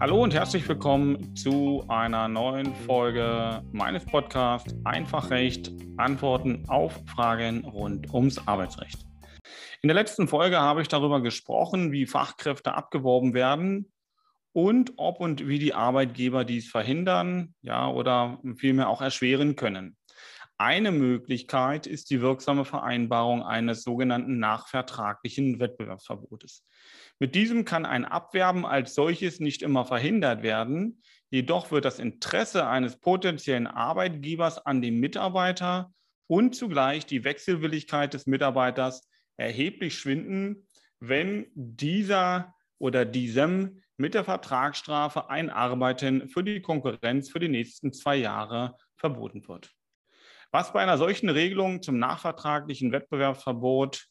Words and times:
Hallo 0.00 0.22
und 0.22 0.32
herzlich 0.32 0.66
willkommen 0.68 1.36
zu 1.36 1.84
einer 1.88 2.28
neuen 2.28 2.74
Folge 2.74 3.62
meines 3.72 4.04
Podcasts 4.06 4.74
Einfachrecht, 4.84 5.70
Antworten 5.98 6.64
auf 6.68 6.98
Fragen 7.14 7.64
rund 7.64 8.12
ums 8.14 8.38
Arbeitsrecht. 8.46 9.04
In 9.82 9.88
der 9.88 9.94
letzten 9.94 10.26
Folge 10.26 10.58
habe 10.58 10.80
ich 10.80 10.88
darüber 10.88 11.20
gesprochen, 11.20 11.92
wie 11.92 12.06
Fachkräfte 12.06 12.74
abgeworben 12.74 13.34
werden 13.34 13.92
und 14.52 14.94
ob 14.96 15.20
und 15.20 15.46
wie 15.46 15.58
die 15.58 15.74
Arbeitgeber 15.74 16.46
dies 16.46 16.70
verhindern, 16.70 17.54
ja, 17.60 17.88
oder 17.88 18.40
vielmehr 18.56 18.88
auch 18.88 19.02
erschweren 19.02 19.56
können. 19.56 19.96
Eine 20.56 20.92
Möglichkeit 20.92 21.86
ist 21.88 22.10
die 22.10 22.20
wirksame 22.20 22.64
Vereinbarung 22.64 23.42
eines 23.42 23.82
sogenannten 23.82 24.38
nachvertraglichen 24.38 25.58
Wettbewerbsverbotes. 25.58 26.64
Mit 27.18 27.34
diesem 27.34 27.64
kann 27.64 27.84
ein 27.84 28.04
Abwerben 28.04 28.64
als 28.64 28.94
solches 28.94 29.40
nicht 29.40 29.62
immer 29.62 29.84
verhindert 29.84 30.44
werden, 30.44 31.02
jedoch 31.30 31.72
wird 31.72 31.84
das 31.84 31.98
Interesse 31.98 32.68
eines 32.68 33.00
potenziellen 33.00 33.66
Arbeitgebers 33.66 34.64
an 34.64 34.80
dem 34.80 35.00
Mitarbeiter 35.00 35.92
und 36.28 36.54
zugleich 36.54 37.04
die 37.04 37.24
Wechselwilligkeit 37.24 38.14
des 38.14 38.26
Mitarbeiters 38.26 39.08
erheblich 39.36 39.98
schwinden, 39.98 40.68
wenn 41.00 41.46
dieser 41.54 42.54
oder 42.78 43.04
diesem 43.04 43.82
mit 43.96 44.14
der 44.14 44.24
Vertragsstrafe 44.24 45.30
ein 45.30 45.50
Arbeiten 45.50 46.28
für 46.28 46.44
die 46.44 46.60
Konkurrenz 46.60 47.30
für 47.30 47.40
die 47.40 47.48
nächsten 47.48 47.92
zwei 47.92 48.16
Jahre 48.16 48.76
verboten 48.96 49.46
wird. 49.48 49.72
Was 50.54 50.72
bei 50.72 50.80
einer 50.80 50.98
solchen 50.98 51.30
Regelung 51.30 51.82
zum 51.82 51.98
nachvertraglichen 51.98 52.92
Wettbewerbsverbot 52.92 54.06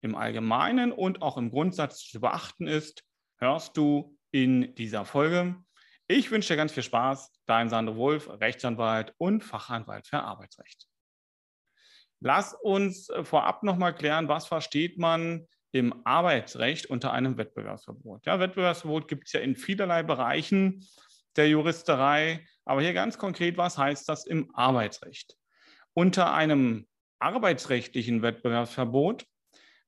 im 0.00 0.16
Allgemeinen 0.16 0.90
und 0.90 1.22
auch 1.22 1.36
im 1.36 1.52
Grundsatz 1.52 2.08
zu 2.08 2.20
beachten 2.20 2.66
ist, 2.66 3.04
hörst 3.38 3.76
du 3.76 4.18
in 4.32 4.74
dieser 4.74 5.04
Folge. 5.04 5.54
Ich 6.08 6.32
wünsche 6.32 6.52
dir 6.52 6.56
ganz 6.56 6.72
viel 6.72 6.82
Spaß, 6.82 7.30
dein 7.46 7.68
Sandro 7.68 7.94
Wolf, 7.94 8.28
Rechtsanwalt 8.28 9.14
und 9.18 9.44
Fachanwalt 9.44 10.08
für 10.08 10.18
Arbeitsrecht. 10.18 10.88
Lass 12.18 12.54
uns 12.54 13.08
vorab 13.22 13.62
nochmal 13.62 13.94
klären, 13.94 14.26
was 14.26 14.48
versteht 14.48 14.98
man 14.98 15.46
im 15.70 16.04
Arbeitsrecht 16.04 16.86
unter 16.86 17.12
einem 17.12 17.38
Wettbewerbsverbot. 17.38 18.26
Ja, 18.26 18.40
Wettbewerbsverbot 18.40 19.06
gibt 19.06 19.28
es 19.28 19.32
ja 19.32 19.38
in 19.38 19.54
vielerlei 19.54 20.02
Bereichen 20.02 20.84
der 21.36 21.48
Juristerei, 21.48 22.44
aber 22.64 22.82
hier 22.82 22.94
ganz 22.94 23.16
konkret, 23.16 23.56
was 23.56 23.78
heißt 23.78 24.08
das 24.08 24.26
im 24.26 24.52
Arbeitsrecht? 24.56 25.36
Unter 25.94 26.34
einem 26.34 26.86
arbeitsrechtlichen 27.20 28.22
Wettbewerbsverbot 28.22 29.26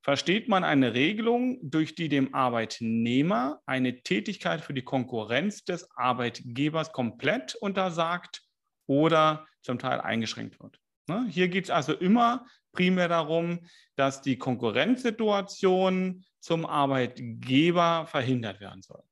versteht 0.03 0.49
man 0.49 0.62
eine 0.62 0.95
Regelung, 0.95 1.59
durch 1.62 1.97
die 1.97 2.09
dem 2.09 2.33
Arbeitnehmer 2.33 3.61
eine 3.67 4.03
Tätigkeit 4.03 4.61
für 4.61 4.73
die 4.73 4.84
Konkurrenz 4.84 5.65
des 5.65 5.91
Arbeitgebers 5.97 6.93
komplett 6.93 7.57
untersagt 7.57 8.43
oder 8.87 9.47
zum 9.62 9.81
Teil 9.81 10.01
eingeschränkt 10.01 10.61
wird. 10.61 10.79
Ne? 11.09 11.27
Hier 11.29 11.49
geht 11.49 11.65
es 11.65 11.71
also 11.71 11.93
immer 11.93 12.47
primär 12.71 13.09
darum, 13.09 13.67
dass 13.97 14.23
die 14.23 14.39
Konkurrenzsituation 14.39 16.25
zum 16.39 16.67
Arbeitgeber 16.67 18.07
verhindert 18.07 18.61
werden 18.61 18.83
soll. 18.83 19.03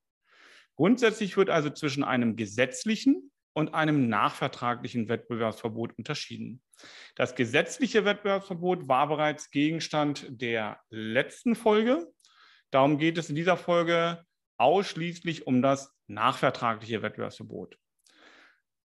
Grundsätzlich 0.77 1.37
wird 1.37 1.50
also 1.50 1.70
zwischen 1.70 2.05
einem 2.05 2.37
gesetzlichen 2.37 3.33
und 3.55 3.72
einem 3.72 4.08
nachvertraglichen 4.08 5.08
Wettbewerbsverbot 5.08 5.97
unterschieden. 5.97 6.60
Das 7.14 7.34
gesetzliche 7.34 8.05
Wettbewerbsverbot 8.05 8.88
war 8.88 9.08
bereits 9.08 9.50
Gegenstand 9.50 10.27
der 10.28 10.80
letzten 10.91 11.55
Folge. 11.55 12.06
Darum 12.70 12.98
geht 12.98 13.16
es 13.16 13.30
in 13.30 13.36
dieser 13.36 13.56
Folge 13.56 14.25
ausschließlich 14.58 15.47
um 15.47 15.62
das 15.62 15.94
nachvertragliche 16.06 17.02
Wettbewerbsverbot. 17.02 17.78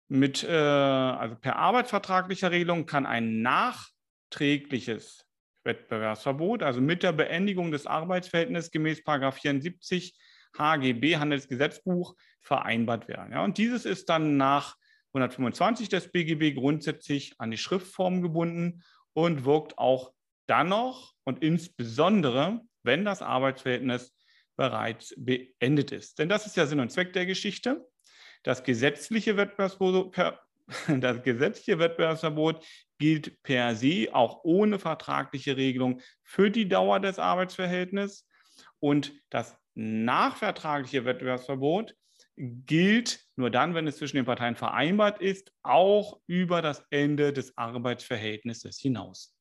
Mit, 0.07 0.43
äh, 0.43 0.47
also 0.47 1.35
per 1.35 1.57
arbeitsvertraglicher 1.57 2.51
Regelung 2.51 2.85
kann 2.85 3.05
ein 3.05 3.41
nach 3.41 3.89
nachträgliches 4.35 5.25
Wettbewerbsverbot, 5.63 6.61
also 6.61 6.79
mit 6.81 7.03
der 7.03 7.11
Beendigung 7.11 7.71
des 7.71 7.87
Arbeitsverhältnisses 7.87 8.71
gemäß 8.71 9.01
74 9.01 10.15
HGB 10.57 11.17
Handelsgesetzbuch 11.17 12.15
vereinbart 12.41 13.07
werden. 13.07 13.33
Ja, 13.33 13.43
und 13.43 13.57
dieses 13.57 13.85
ist 13.85 14.09
dann 14.09 14.37
nach 14.37 14.75
125 15.13 15.89
des 15.89 16.11
BGB 16.11 16.55
grundsätzlich 16.55 17.35
an 17.37 17.51
die 17.51 17.57
Schriftform 17.57 18.21
gebunden 18.21 18.83
und 19.13 19.45
wirkt 19.45 19.77
auch 19.77 20.13
dann 20.47 20.69
noch 20.69 21.13
und 21.23 21.41
insbesondere, 21.41 22.61
wenn 22.83 23.05
das 23.05 23.21
Arbeitsverhältnis 23.21 24.13
bereits 24.55 25.13
beendet 25.17 25.91
ist. 25.91 26.19
Denn 26.19 26.29
das 26.29 26.45
ist 26.45 26.55
ja 26.55 26.65
Sinn 26.65 26.79
und 26.79 26.91
Zweck 26.91 27.13
der 27.13 27.25
Geschichte. 27.25 27.87
Das 28.43 28.63
gesetzliche 28.63 29.35
das 30.87 31.23
gesetzliche 31.23 31.79
Wettbewerbsverbot 31.79 32.65
gilt 32.97 33.41
per 33.43 33.75
se 33.75 34.09
auch 34.13 34.43
ohne 34.43 34.79
vertragliche 34.79 35.57
Regelung 35.57 36.01
für 36.23 36.51
die 36.51 36.67
Dauer 36.67 36.99
des 36.99 37.19
Arbeitsverhältnisses. 37.19 38.27
Und 38.79 39.13
das 39.29 39.57
nachvertragliche 39.75 41.05
Wettbewerbsverbot 41.05 41.95
gilt 42.37 43.19
nur 43.35 43.49
dann, 43.49 43.75
wenn 43.75 43.87
es 43.87 43.97
zwischen 43.97 44.17
den 44.17 44.25
Parteien 44.25 44.55
vereinbart 44.55 45.21
ist, 45.21 45.53
auch 45.63 46.19
über 46.27 46.61
das 46.61 46.85
Ende 46.89 47.31
des 47.33 47.57
Arbeitsverhältnisses 47.57 48.79
hinaus. 48.79 49.35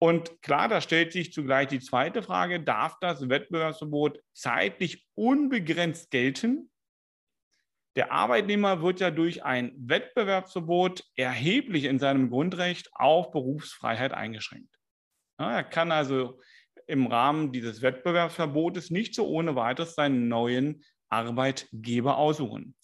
Und 0.00 0.42
klar, 0.42 0.66
da 0.66 0.80
stellt 0.80 1.12
sich 1.12 1.32
zugleich 1.32 1.68
die 1.68 1.78
zweite 1.78 2.24
Frage, 2.24 2.60
darf 2.60 2.98
das 3.00 3.28
Wettbewerbsverbot 3.28 4.18
zeitlich 4.32 5.06
unbegrenzt 5.14 6.10
gelten? 6.10 6.72
Der 7.94 8.10
Arbeitnehmer 8.10 8.82
wird 8.82 8.98
ja 8.98 9.10
durch 9.10 9.44
ein 9.44 9.72
Wettbewerbsverbot 9.76 11.04
erheblich 11.14 11.84
in 11.84 11.98
seinem 12.00 12.30
Grundrecht 12.30 12.90
auf 12.94 13.30
Berufsfreiheit 13.30 14.12
eingeschränkt. 14.12 14.74
Er 15.38 15.62
kann 15.62 15.92
also 15.92 16.40
im 16.92 17.06
Rahmen 17.06 17.52
dieses 17.52 17.80
Wettbewerbsverbotes 17.80 18.90
nicht 18.90 19.14
so 19.14 19.26
ohne 19.26 19.56
weiteres 19.56 19.94
seinen 19.94 20.28
neuen 20.28 20.84
Arbeitgeber 21.08 22.18
aussuchen. 22.18 22.74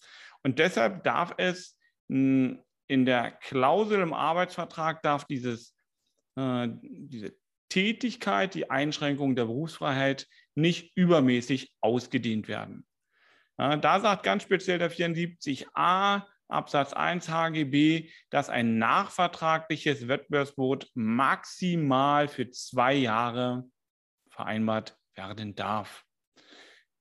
Und 0.43 0.57
deshalb 0.57 1.03
darf 1.03 1.35
es 1.37 1.77
hm, 2.09 2.59
in 2.87 3.05
der 3.05 3.31
Klausel 3.31 4.01
im 4.01 4.13
Arbeitsvertrag 4.13 5.03
darf 5.03 5.25
dieses, 5.25 5.75
äh, 6.35 6.69
diese 6.81 7.35
Tätigkeit, 7.69 8.55
die 8.55 8.71
Einschränkung 8.71 9.35
der 9.35 9.45
Berufsfreiheit 9.45 10.27
nicht 10.55 10.91
übermäßig 10.95 11.71
ausgedehnt 11.79 12.47
werden. 12.47 12.85
Da 13.57 13.99
sagt 13.99 14.23
ganz 14.23 14.43
speziell 14.43 14.79
der 14.79 14.89
74a 14.89 16.23
Absatz 16.47 16.93
1 16.93 17.29
HGB, 17.29 18.09
dass 18.29 18.49
ein 18.49 18.77
nachvertragliches 18.77 20.07
Wettbewerbsverbot 20.07 20.89
maximal 20.95 22.27
für 22.27 22.49
zwei 22.49 22.95
Jahre 22.95 23.69
vereinbart 24.39 24.97
werden 25.15 25.53
darf. 25.55 26.05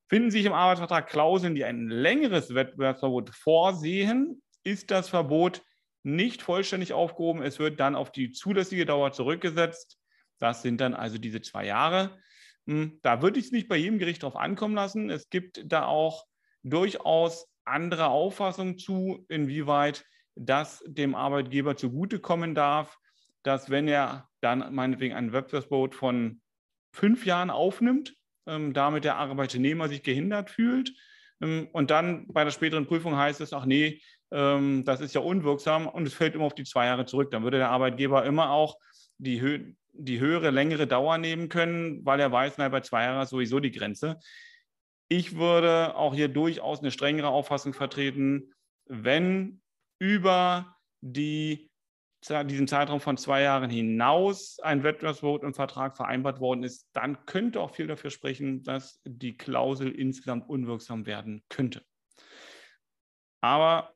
Finden 0.08 0.30
sich 0.32 0.44
im 0.44 0.52
Arbeitsvertrag 0.52 1.08
Klauseln, 1.08 1.54
die 1.54 1.64
ein 1.64 1.88
längeres 1.88 2.52
Wettbewerbsverbot 2.52 3.30
vorsehen, 3.30 4.42
ist 4.64 4.90
das 4.90 5.08
Verbot 5.08 5.62
nicht 6.02 6.42
vollständig 6.42 6.92
aufgehoben. 6.92 7.42
Es 7.42 7.60
wird 7.60 7.78
dann 7.78 7.94
auf 7.94 8.10
die 8.10 8.32
zulässige 8.32 8.86
Dauer 8.86 9.12
zurückgesetzt. 9.12 9.98
Das 10.38 10.62
sind 10.62 10.80
dann 10.80 10.94
also 10.94 11.18
diese 11.18 11.40
zwei 11.40 11.66
Jahre. 11.66 12.18
Hm, 12.66 12.98
da 13.02 13.22
würde 13.22 13.38
ich 13.38 13.46
es 13.46 13.52
nicht 13.52 13.68
bei 13.68 13.76
jedem 13.76 13.98
Gericht 13.98 14.24
drauf 14.24 14.34
ankommen 14.34 14.74
lassen. 14.74 15.08
Es 15.08 15.30
gibt 15.30 15.62
da 15.64 15.86
auch 15.86 16.24
durchaus 16.64 17.46
andere 17.64 18.08
Auffassung 18.08 18.78
zu, 18.78 19.24
inwieweit 19.28 20.04
das 20.34 20.82
dem 20.86 21.14
Arbeitgeber 21.14 21.76
zugutekommen 21.76 22.54
darf, 22.54 22.98
dass 23.42 23.70
wenn 23.70 23.86
er 23.86 24.28
dann 24.40 24.74
meinetwegen 24.74 25.14
ein 25.14 25.32
Wettbewerbsverbot 25.32 25.94
von 25.94 26.40
fünf 26.92 27.26
Jahren 27.26 27.50
aufnimmt, 27.50 28.14
ähm, 28.46 28.72
damit 28.72 29.04
der 29.04 29.16
Arbeitnehmer 29.16 29.88
sich 29.88 30.02
gehindert 30.02 30.50
fühlt 30.50 30.92
ähm, 31.40 31.68
und 31.72 31.90
dann 31.90 32.26
bei 32.28 32.44
der 32.44 32.50
späteren 32.50 32.86
Prüfung 32.86 33.16
heißt 33.16 33.40
es, 33.40 33.52
ach 33.52 33.64
nee, 33.64 34.00
ähm, 34.30 34.84
das 34.84 35.00
ist 35.00 35.14
ja 35.14 35.20
unwirksam 35.20 35.86
und 35.86 36.06
es 36.06 36.14
fällt 36.14 36.34
immer 36.34 36.44
auf 36.44 36.54
die 36.54 36.64
zwei 36.64 36.86
Jahre 36.86 37.06
zurück, 37.06 37.30
dann 37.30 37.42
würde 37.44 37.58
der 37.58 37.70
Arbeitgeber 37.70 38.24
immer 38.24 38.50
auch 38.50 38.78
die, 39.18 39.40
hö 39.40 39.72
die 40.00 40.20
höhere, 40.20 40.50
längere 40.50 40.86
Dauer 40.86 41.18
nehmen 41.18 41.48
können, 41.48 42.04
weil 42.04 42.20
er 42.20 42.30
weiß, 42.30 42.54
na, 42.58 42.68
bei 42.68 42.82
zwei 42.82 43.02
Jahren 43.04 43.20
ist 43.20 43.30
sowieso 43.30 43.58
die 43.58 43.72
Grenze. 43.72 44.18
Ich 45.08 45.34
würde 45.34 45.96
auch 45.96 46.14
hier 46.14 46.28
durchaus 46.28 46.78
eine 46.80 46.92
strengere 46.92 47.28
Auffassung 47.28 47.72
vertreten, 47.72 48.52
wenn 48.86 49.60
über 49.98 50.76
die, 51.00 51.67
diesen 52.26 52.66
Zeitraum 52.66 53.00
von 53.00 53.16
zwei 53.16 53.42
Jahren 53.42 53.70
hinaus 53.70 54.58
ein 54.60 54.82
Wettbewerbsverbot 54.82 55.44
im 55.44 55.54
Vertrag 55.54 55.96
vereinbart 55.96 56.40
worden 56.40 56.64
ist, 56.64 56.88
dann 56.92 57.24
könnte 57.26 57.60
auch 57.60 57.74
viel 57.74 57.86
dafür 57.86 58.10
sprechen, 58.10 58.62
dass 58.64 59.00
die 59.04 59.36
Klausel 59.36 59.92
insgesamt 59.92 60.48
unwirksam 60.48 61.06
werden 61.06 61.44
könnte. 61.48 61.82
Aber 63.40 63.94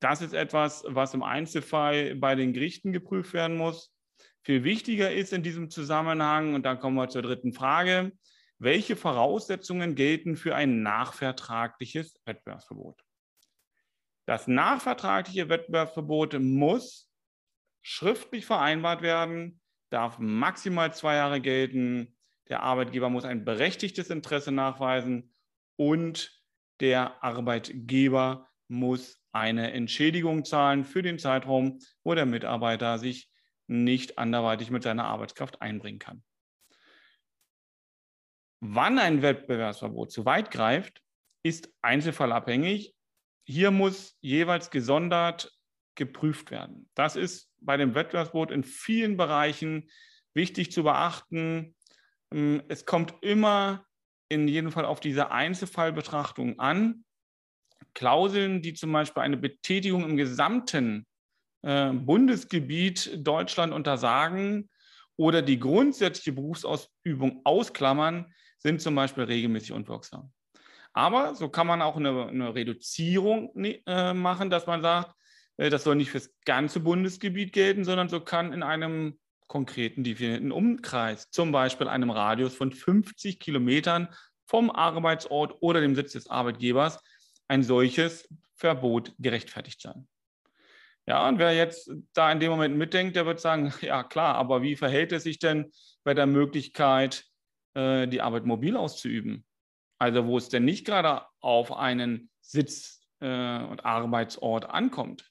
das 0.00 0.20
ist 0.20 0.34
etwas, 0.34 0.84
was 0.86 1.14
im 1.14 1.22
Einzelfall 1.22 2.14
bei 2.16 2.34
den 2.34 2.52
Gerichten 2.52 2.92
geprüft 2.92 3.32
werden 3.32 3.56
muss. 3.56 3.94
Viel 4.42 4.62
wichtiger 4.62 5.10
ist 5.10 5.32
in 5.32 5.42
diesem 5.42 5.70
Zusammenhang, 5.70 6.54
und 6.54 6.66
dann 6.66 6.78
kommen 6.78 6.96
wir 6.96 7.08
zur 7.08 7.22
dritten 7.22 7.54
Frage, 7.54 8.12
welche 8.58 8.96
Voraussetzungen 8.96 9.94
gelten 9.94 10.36
für 10.36 10.54
ein 10.54 10.82
nachvertragliches 10.82 12.20
Wettbewerbsverbot. 12.26 13.02
Das 14.26 14.46
nachvertragliche 14.46 15.48
Wettbewerbsverbot 15.48 16.38
muss 16.40 17.10
schriftlich 17.84 18.46
vereinbart 18.46 19.02
werden, 19.02 19.60
darf 19.90 20.18
maximal 20.18 20.92
zwei 20.92 21.16
Jahre 21.16 21.40
gelten, 21.40 22.16
der 22.48 22.62
Arbeitgeber 22.62 23.10
muss 23.10 23.24
ein 23.24 23.44
berechtigtes 23.44 24.10
Interesse 24.10 24.50
nachweisen 24.50 25.34
und 25.76 26.42
der 26.80 27.22
Arbeitgeber 27.22 28.48
muss 28.68 29.22
eine 29.32 29.72
Entschädigung 29.72 30.44
zahlen 30.44 30.84
für 30.84 31.02
den 31.02 31.18
Zeitraum, 31.18 31.78
wo 32.02 32.14
der 32.14 32.26
Mitarbeiter 32.26 32.98
sich 32.98 33.30
nicht 33.66 34.18
anderweitig 34.18 34.70
mit 34.70 34.82
seiner 34.82 35.04
Arbeitskraft 35.04 35.60
einbringen 35.60 35.98
kann. 35.98 36.24
Wann 38.60 38.98
ein 38.98 39.20
Wettbewerbsverbot 39.20 40.10
zu 40.10 40.24
weit 40.24 40.50
greift, 40.50 41.02
ist 41.42 41.70
einzelfallabhängig. 41.82 42.94
Hier 43.46 43.70
muss 43.70 44.16
jeweils 44.20 44.70
gesondert 44.70 45.52
geprüft 45.94 46.50
werden. 46.50 46.88
Das 46.94 47.16
ist 47.16 47.53
bei 47.64 47.76
dem 47.76 47.94
Wettbewerbsverbot 47.94 48.50
in 48.50 48.64
vielen 48.64 49.16
Bereichen 49.16 49.88
wichtig 50.34 50.72
zu 50.72 50.82
beachten. 50.82 51.74
Ähm, 52.32 52.62
es 52.68 52.86
kommt 52.86 53.14
immer 53.22 53.84
in 54.28 54.48
jedem 54.48 54.72
Fall 54.72 54.84
auf 54.84 55.00
diese 55.00 55.30
Einzelfallbetrachtung 55.30 56.58
an. 56.58 57.04
Klauseln, 57.94 58.62
die 58.62 58.74
zum 58.74 58.92
Beispiel 58.92 59.22
eine 59.22 59.36
Betätigung 59.36 60.04
im 60.04 60.16
gesamten 60.16 61.06
äh, 61.62 61.92
Bundesgebiet 61.92 63.18
Deutschland 63.26 63.72
untersagen 63.72 64.68
oder 65.16 65.42
die 65.42 65.60
grundsätzliche 65.60 66.32
Berufsausübung 66.32 67.40
ausklammern, 67.44 68.32
sind 68.58 68.80
zum 68.80 68.94
Beispiel 68.94 69.24
regelmäßig 69.24 69.72
unwirksam. 69.72 70.32
Aber 70.92 71.34
so 71.34 71.48
kann 71.48 71.66
man 71.66 71.82
auch 71.82 71.96
eine, 71.96 72.28
eine 72.28 72.54
Reduzierung 72.54 73.50
ne, 73.54 73.82
äh, 73.86 74.14
machen, 74.14 74.48
dass 74.50 74.66
man 74.66 74.80
sagt, 74.80 75.14
das 75.56 75.84
soll 75.84 75.96
nicht 75.96 76.10
für 76.10 76.18
das 76.18 76.30
ganze 76.44 76.80
Bundesgebiet 76.80 77.52
gelten, 77.52 77.84
sondern 77.84 78.08
so 78.08 78.20
kann 78.20 78.52
in 78.52 78.62
einem 78.62 79.18
konkreten 79.46 80.04
definierten 80.04 80.52
Umkreis, 80.52 81.30
zum 81.30 81.52
Beispiel 81.52 81.88
einem 81.88 82.10
Radius 82.10 82.54
von 82.56 82.72
50 82.72 83.38
Kilometern 83.38 84.08
vom 84.46 84.70
Arbeitsort 84.70 85.56
oder 85.60 85.80
dem 85.80 85.94
Sitz 85.94 86.12
des 86.12 86.28
Arbeitgebers, 86.28 87.00
ein 87.48 87.62
solches 87.62 88.28
Verbot 88.54 89.12
gerechtfertigt 89.18 89.80
sein. 89.80 90.08
Ja, 91.06 91.28
und 91.28 91.38
wer 91.38 91.54
jetzt 91.54 91.90
da 92.14 92.32
in 92.32 92.40
dem 92.40 92.50
Moment 92.50 92.76
mitdenkt, 92.76 93.14
der 93.14 93.26
wird 93.26 93.40
sagen, 93.40 93.72
ja 93.80 94.02
klar, 94.02 94.36
aber 94.36 94.62
wie 94.62 94.76
verhält 94.76 95.12
es 95.12 95.24
sich 95.24 95.38
denn 95.38 95.70
bei 96.02 96.14
der 96.14 96.26
Möglichkeit, 96.26 97.24
äh, 97.74 98.08
die 98.08 98.22
Arbeit 98.22 98.46
mobil 98.46 98.76
auszuüben? 98.76 99.44
Also 99.98 100.26
wo 100.26 100.38
es 100.38 100.48
denn 100.48 100.64
nicht 100.64 100.86
gerade 100.86 101.22
auf 101.40 101.72
einen 101.72 102.30
Sitz 102.40 103.06
äh, 103.20 103.62
und 103.62 103.84
Arbeitsort 103.84 104.68
ankommt. 104.68 105.30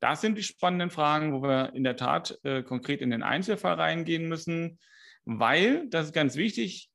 Das 0.00 0.20
sind 0.20 0.36
die 0.36 0.42
spannenden 0.42 0.90
Fragen, 0.90 1.32
wo 1.32 1.42
wir 1.42 1.72
in 1.74 1.84
der 1.84 1.96
Tat 1.96 2.38
äh, 2.42 2.62
konkret 2.62 3.02
in 3.02 3.10
den 3.10 3.22
Einzelfall 3.22 3.74
reingehen 3.74 4.28
müssen, 4.28 4.78
weil, 5.24 5.88
das 5.90 6.06
ist 6.06 6.14
ganz 6.14 6.36
wichtig, 6.36 6.90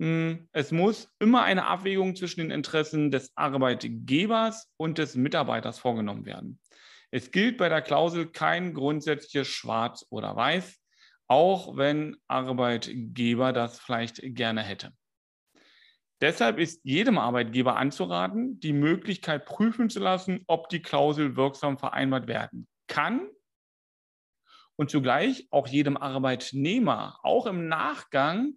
hm, 0.00 0.48
es 0.52 0.70
muss 0.70 1.08
immer 1.18 1.42
eine 1.42 1.66
Abwägung 1.66 2.16
zwischen 2.16 2.40
den 2.40 2.50
Interessen 2.50 3.10
des 3.10 3.32
Arbeitgebers 3.36 4.70
und 4.76 4.98
des 4.98 5.14
Mitarbeiters 5.14 5.78
vorgenommen 5.78 6.26
werden. 6.26 6.60
Es 7.10 7.30
gilt 7.30 7.56
bei 7.56 7.68
der 7.68 7.82
Klausel 7.82 8.30
kein 8.30 8.74
grundsätzliches 8.74 9.48
Schwarz 9.48 10.04
oder 10.10 10.36
Weiß, 10.36 10.78
auch 11.26 11.76
wenn 11.76 12.16
Arbeitgeber 12.26 13.52
das 13.52 13.80
vielleicht 13.80 14.20
gerne 14.22 14.62
hätte. 14.62 14.92
Deshalb 16.20 16.58
ist 16.58 16.80
jedem 16.84 17.16
Arbeitgeber 17.16 17.76
anzuraten, 17.76 18.58
die 18.58 18.72
Möglichkeit 18.72 19.46
prüfen 19.46 19.88
zu 19.88 20.00
lassen, 20.00 20.42
ob 20.48 20.68
die 20.68 20.82
Klausel 20.82 21.36
wirksam 21.36 21.78
vereinbart 21.78 22.26
werden 22.26 22.66
kann 22.88 23.28
und 24.76 24.90
zugleich 24.90 25.46
auch 25.50 25.68
jedem 25.68 25.96
Arbeitnehmer, 25.96 27.18
auch 27.22 27.46
im 27.46 27.68
Nachgang, 27.68 28.54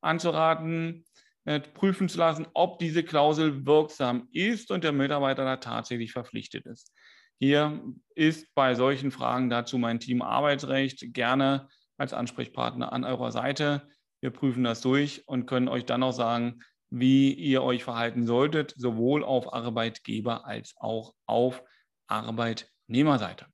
anzuraten, 0.00 1.04
äh, 1.44 1.60
prüfen 1.60 2.08
zu 2.08 2.18
lassen, 2.18 2.46
ob 2.54 2.78
diese 2.78 3.02
Klausel 3.02 3.66
wirksam 3.66 4.28
ist 4.32 4.70
und 4.70 4.84
der 4.84 4.92
Mitarbeiter 4.92 5.44
da 5.44 5.56
tatsächlich 5.56 6.12
verpflichtet 6.12 6.66
ist. 6.66 6.92
Hier 7.38 7.82
ist 8.14 8.54
bei 8.54 8.74
solchen 8.74 9.10
Fragen 9.10 9.50
dazu 9.50 9.76
mein 9.76 9.98
Team 9.98 10.22
Arbeitsrecht 10.22 11.12
gerne 11.12 11.68
als 11.98 12.12
Ansprechpartner 12.12 12.92
an 12.92 13.04
eurer 13.04 13.32
Seite. 13.32 13.88
Wir 14.20 14.30
prüfen 14.30 14.62
das 14.62 14.80
durch 14.80 15.26
und 15.26 15.46
können 15.46 15.68
euch 15.68 15.84
dann 15.84 16.02
auch 16.02 16.12
sagen, 16.12 16.62
wie 16.92 17.32
ihr 17.32 17.62
euch 17.62 17.84
verhalten 17.84 18.26
solltet, 18.26 18.74
sowohl 18.76 19.24
auf 19.24 19.52
Arbeitgeber 19.54 20.44
als 20.44 20.74
auch 20.76 21.14
auf 21.26 21.64
Arbeitnehmerseite. 22.06 23.46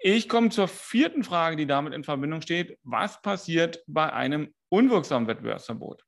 Ich 0.00 0.28
komme 0.28 0.50
zur 0.50 0.66
vierten 0.66 1.22
Frage, 1.22 1.56
die 1.56 1.66
damit 1.66 1.94
in 1.94 2.02
Verbindung 2.02 2.40
steht. 2.42 2.78
Was 2.82 3.22
passiert 3.22 3.82
bei 3.86 4.12
einem 4.12 4.52
unwirksamen 4.70 5.28
Wettbewerbsverbot? 5.28 6.04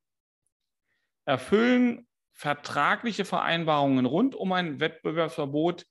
Erfüllen 1.25 2.05
vertragliche 2.33 3.23
Vereinbarungen 3.23 4.05
rund 4.05 4.35
um 4.35 4.51
ein 4.51 4.79
Wettbewerbsverbot 4.81 5.85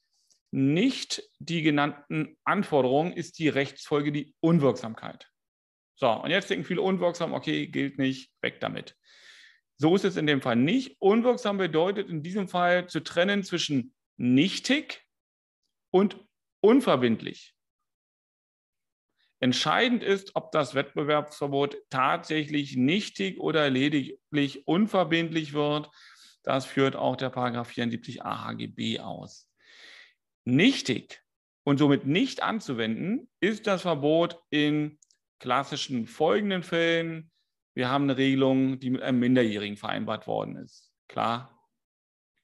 nicht 0.50 1.22
die 1.38 1.62
genannten 1.62 2.36
Anforderungen, 2.44 3.12
ist 3.12 3.38
die 3.38 3.48
Rechtsfolge 3.48 4.12
die 4.12 4.34
Unwirksamkeit. 4.40 5.30
So, 5.94 6.10
und 6.10 6.30
jetzt 6.30 6.50
denken 6.50 6.64
viele 6.64 6.82
unwirksam, 6.82 7.32
okay, 7.32 7.66
gilt 7.66 7.98
nicht, 7.98 8.32
weg 8.42 8.60
damit. 8.60 8.96
So 9.80 9.96
ist 9.96 10.04
es 10.04 10.18
in 10.18 10.26
dem 10.26 10.42
Fall 10.42 10.56
nicht. 10.56 10.96
Unwirksam 10.98 11.56
bedeutet 11.56 12.10
in 12.10 12.22
diesem 12.22 12.48
Fall 12.48 12.86
zu 12.86 13.00
trennen 13.00 13.42
zwischen 13.44 13.94
nichtig 14.18 15.06
und 15.90 16.22
unverbindlich. 16.60 17.54
Entscheidend 19.38 20.02
ist, 20.02 20.36
ob 20.36 20.52
das 20.52 20.74
Wettbewerbsverbot 20.74 21.78
tatsächlich 21.88 22.76
nichtig 22.76 23.40
oder 23.40 23.70
lediglich 23.70 24.68
unverbindlich 24.68 25.54
wird. 25.54 25.88
Das 26.42 26.66
führt 26.66 26.94
auch 26.94 27.16
der 27.16 27.30
Paragraph 27.30 27.68
74 27.68 28.22
AHGB 28.22 29.00
aus. 29.00 29.50
Nichtig 30.44 31.22
und 31.64 31.78
somit 31.78 32.04
nicht 32.04 32.42
anzuwenden 32.42 33.30
ist 33.40 33.66
das 33.66 33.80
Verbot 33.80 34.42
in 34.50 34.98
klassischen 35.38 36.06
folgenden 36.06 36.62
Fällen 36.62 37.29
wir 37.74 37.88
haben 37.88 38.04
eine 38.04 38.16
Regelung, 38.16 38.78
die 38.80 38.90
mit 38.90 39.02
einem 39.02 39.20
Minderjährigen 39.20 39.76
vereinbart 39.76 40.26
worden 40.26 40.56
ist. 40.56 40.92
Klar, 41.08 41.58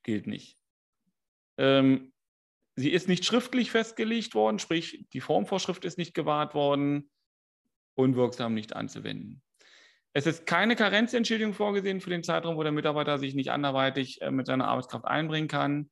gilt 0.03 0.27
nicht. 0.27 0.59
Ähm, 1.59 2.13
sie 2.77 2.91
ist 2.91 3.09
nicht 3.09 3.25
schriftlich 3.25 3.71
festgelegt 3.71 4.35
worden, 4.35 4.59
sprich 4.59 5.07
die 5.13 5.21
Formvorschrift 5.21 5.85
ist 5.85 5.99
nicht 5.99 6.15
gewahrt 6.15 6.55
worden, 6.55 7.11
unwirksam 7.95 8.55
nicht 8.55 8.75
anzuwenden. 8.77 9.43
Es 10.13 10.27
ist 10.27 10.47
keine 10.47 10.77
Karenzentschädigung 10.77 11.53
vorgesehen 11.53 12.01
für 12.01 12.11
den 12.11 12.23
Zeitraum, 12.23 12.57
wo 12.57 12.63
der 12.63 12.73
Mitarbeiter 12.73 13.19
sich 13.19 13.35
nicht 13.35 13.51
anderweitig 13.51 14.23
äh, 14.23 14.31
mit 14.31 14.47
seiner 14.47 14.69
Arbeitskraft 14.69 15.05
einbringen 15.05 15.49
kann. 15.49 15.91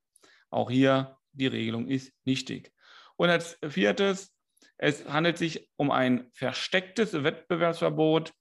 Auch 0.51 0.71
hier 0.71 1.19
die 1.33 1.47
Regelung 1.47 1.89
ist 1.89 2.13
nichtig. 2.25 2.73
Und 3.17 3.29
als 3.29 3.59
viertes, 3.67 4.35
es 4.79 5.07
handelt 5.07 5.39
sich 5.39 5.69
um 5.77 5.91
ein 5.91 6.31
verstecktes 6.33 7.13
Wettbewerbsverbot 7.13 8.33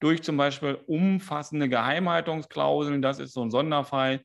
durch 0.00 0.22
zum 0.22 0.36
Beispiel 0.36 0.78
umfassende 0.86 1.68
Geheimhaltungsklauseln. 1.68 3.02
Das 3.02 3.18
ist 3.18 3.32
so 3.32 3.42
ein 3.42 3.50
Sonderfall. 3.50 4.22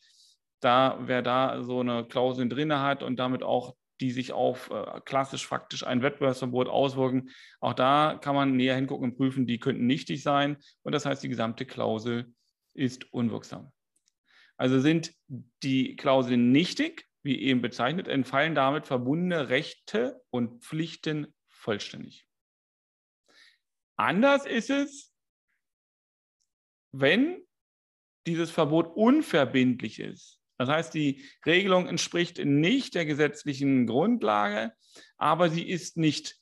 Da, 0.60 0.98
wer 1.02 1.22
da 1.22 1.62
so 1.64 1.82
eine 1.82 2.06
Klausel 2.06 2.48
drin 2.48 2.74
hat 2.74 3.04
und 3.04 3.18
damit 3.18 3.44
auch 3.44 3.76
die 4.00 4.12
sich 4.12 4.34
auf 4.34 4.70
äh, 4.70 5.02
klassisch 5.06 5.48
faktisch 5.48 5.86
ein 5.86 6.02
Wettbewerbsverbot 6.02 6.68
auswirken. 6.68 7.30
Auch 7.60 7.74
da 7.74 8.20
kann 8.22 8.36
man 8.36 8.56
näher 8.56 8.76
hingucken 8.76 9.12
und 9.12 9.18
prüfen, 9.18 9.46
die 9.46 9.60
könnten 9.60 9.86
nichtig 9.86 10.24
sein. 10.24 10.58
Und 10.82 10.94
das 10.94 11.06
heißt, 11.06 11.24
die 11.24 11.30
gesamte 11.30 11.66
Klausel 11.66 12.34
ist 12.74 13.14
unwirksam. 13.14 13.72
Also 14.58 14.80
sind 14.80 15.14
die 15.64 15.96
Klauseln 15.96 16.52
nichtig, 16.52 17.08
wie 17.24 17.40
eben 17.40 17.62
bezeichnet, 17.62 18.08
entfallen 18.08 18.56
damit 18.56 18.88
verbundene 18.88 19.50
Rechte 19.50 20.22
und 20.30 20.64
Pflichten 20.64 21.34
vollständig. 21.48 22.28
Anders 23.96 24.46
ist 24.46 24.70
es, 24.70 25.13
wenn 26.94 27.42
dieses 28.26 28.52
Verbot 28.52 28.88
unverbindlich 28.96 30.00
ist. 30.00 30.40
Das 30.58 30.70
heißt, 30.70 30.94
die 30.94 31.26
Regelung 31.46 31.88
entspricht 31.88 32.44
nicht 32.44 32.96
der 32.96 33.06
gesetzlichen 33.06 33.86
Grundlage, 33.86 34.72
aber 35.18 35.50
sie 35.50 35.68
ist 35.68 35.98
nicht 35.98 36.38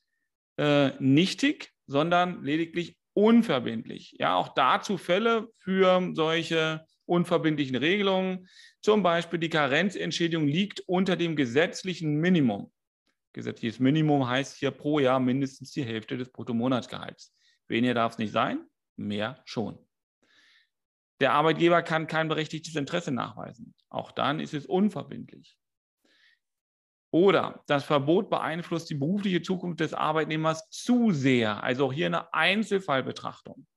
äh, 0.57 0.91
nichtig, 0.99 1.71
sondern 1.87 2.43
lediglich 2.43 2.97
unverbindlich. 3.13 4.15
Ja, 4.19 4.35
auch 4.35 4.53
dazu 4.53 4.97
Fälle 4.97 5.47
für 5.57 6.11
solche 6.13 6.85
unverbindlichen 7.05 7.75
Regelungen. 7.75 8.47
Zum 8.81 9.03
Beispiel 9.03 9.39
die 9.39 9.49
Karenzentschädigung 9.49 10.47
liegt 10.47 10.81
unter 10.81 11.15
dem 11.15 11.35
gesetzlichen 11.35 12.17
Minimum. 12.17 12.71
Gesetzliches 13.33 13.79
Minimum 13.79 14.27
heißt 14.27 14.57
hier 14.57 14.71
pro 14.71 14.99
Jahr 14.99 15.19
mindestens 15.19 15.71
die 15.71 15.83
Hälfte 15.83 16.17
des 16.17 16.31
Bruttomonatsgehalts. 16.31 17.33
Weniger 17.67 17.93
darf 17.93 18.13
es 18.13 18.17
nicht 18.17 18.31
sein, 18.33 18.65
mehr 18.97 19.41
schon. 19.45 19.79
Der 21.21 21.33
Arbeitgeber 21.33 21.83
kann 21.83 22.07
kein 22.07 22.27
berechtigtes 22.27 22.75
Interesse 22.75 23.11
nachweisen. 23.11 23.75
Auch 23.89 24.11
dann 24.11 24.39
ist 24.39 24.55
es 24.55 24.65
unverbindlich. 24.65 25.55
Oder 27.11 27.63
das 27.67 27.83
Verbot 27.83 28.29
beeinflusst 28.29 28.89
die 28.89 28.95
berufliche 28.95 29.43
Zukunft 29.43 29.81
des 29.81 29.93
Arbeitnehmers 29.93 30.67
zu 30.69 31.11
sehr. 31.11 31.63
Also 31.63 31.85
auch 31.85 31.93
hier 31.93 32.07
eine 32.07 32.33
Einzelfallbetrachtung. 32.33 33.67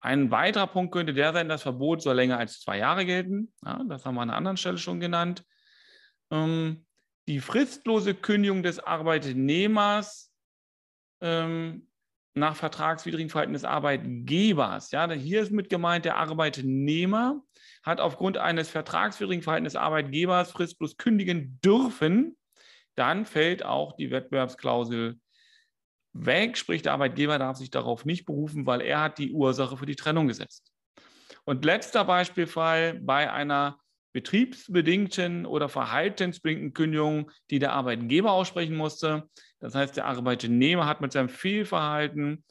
Ein 0.00 0.30
weiterer 0.30 0.68
Punkt 0.68 0.92
könnte 0.92 1.12
der 1.12 1.32
sein, 1.32 1.48
das 1.48 1.62
Verbot 1.62 2.02
soll 2.02 2.14
länger 2.14 2.38
als 2.38 2.60
zwei 2.60 2.78
Jahre 2.78 3.04
gelten. 3.04 3.52
Ja, 3.64 3.82
das 3.88 4.06
haben 4.06 4.14
wir 4.14 4.22
an 4.22 4.30
einer 4.30 4.38
anderen 4.38 4.56
Stelle 4.56 4.78
schon 4.78 5.00
genannt. 5.00 5.44
Ähm, 6.30 6.86
die 7.26 7.40
fristlose 7.40 8.14
Kündigung 8.14 8.62
des 8.62 8.78
Arbeitnehmers 8.78 10.32
ähm, 11.20 11.85
nach 12.36 12.54
vertragswidrigen 12.54 13.30
Verhalten 13.30 13.54
des 13.54 13.64
Arbeitgebers. 13.64 14.90
Ja, 14.90 15.10
hier 15.10 15.40
ist 15.40 15.52
mit 15.52 15.70
gemeint, 15.70 16.04
der 16.04 16.18
Arbeitnehmer 16.18 17.42
hat 17.82 17.98
aufgrund 18.00 18.36
eines 18.36 18.68
vertragswidrigen 18.68 19.42
Verhaltens 19.42 19.72
des 19.72 19.80
Arbeitgebers 19.80 20.52
fristlos 20.52 20.98
kündigen 20.98 21.58
dürfen. 21.64 22.36
Dann 22.94 23.24
fällt 23.24 23.64
auch 23.64 23.96
die 23.96 24.10
Wettbewerbsklausel 24.10 25.18
weg, 26.12 26.58
sprich 26.58 26.82
der 26.82 26.92
Arbeitgeber 26.92 27.38
darf 27.38 27.56
sich 27.56 27.70
darauf 27.70 28.04
nicht 28.04 28.26
berufen, 28.26 28.66
weil 28.66 28.82
er 28.82 29.00
hat 29.00 29.18
die 29.18 29.32
Ursache 29.32 29.78
für 29.78 29.86
die 29.86 29.96
Trennung 29.96 30.28
gesetzt. 30.28 30.70
Und 31.44 31.64
letzter 31.64 32.04
Beispielfall 32.04 33.00
bei 33.00 33.32
einer 33.32 33.78
betriebsbedingten 34.16 35.44
oder 35.44 35.68
verhaltensbedingten 35.68 36.72
Kündigung, 36.72 37.30
die 37.50 37.58
der 37.58 37.74
Arbeitgeber 37.74 38.32
aussprechen 38.32 38.74
musste. 38.74 39.28
Das 39.60 39.74
heißt, 39.74 39.94
der 39.94 40.06
Arbeitnehmer 40.06 40.86
hat 40.86 41.02
mit 41.02 41.12
seinem 41.12 41.28
Fehlverhalten, 41.28 42.42